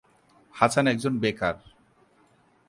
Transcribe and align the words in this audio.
হাসান 0.53 0.85
একজন 0.87 1.13
বেকার। 1.19 1.55